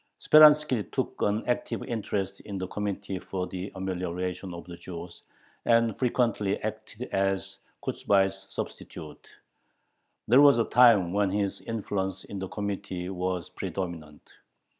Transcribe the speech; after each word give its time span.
Speranski 0.19 0.89
took 0.91 1.13
an 1.21 1.43
active 1.45 1.83
interest 1.83 2.39
in 2.39 2.57
the 2.57 2.67
Committee 2.69 3.19
for 3.19 3.45
the 3.45 3.71
Amelioration 3.75 4.51
of 4.51 4.65
the 4.65 4.75
Jews, 4.75 5.21
and 5.63 5.95
frequently 5.99 6.57
acted 6.63 7.07
as 7.11 7.59
Kochubay's 7.83 8.47
substitute. 8.49 9.27
There 10.27 10.41
was 10.41 10.57
a 10.57 10.65
time 10.65 11.13
when 11.13 11.29
his 11.29 11.61
influence 11.61 12.23
in 12.23 12.39
the 12.39 12.47
Committee 12.49 13.09
was 13.09 13.51
predominant. 13.51 14.27